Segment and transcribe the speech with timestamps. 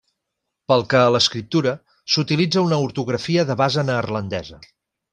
[0.71, 1.75] Pel que a l'escriptura,
[2.15, 4.65] s'utilitza una ortografia de base neerlandesa.